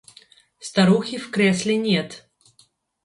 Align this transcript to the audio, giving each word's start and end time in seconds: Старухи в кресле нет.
Старухи 0.59 1.19
в 1.19 1.29
кресле 1.29 1.75
нет. 1.77 2.27